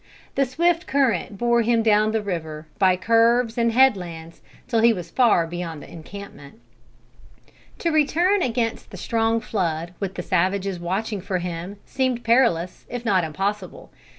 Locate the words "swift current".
0.47-1.37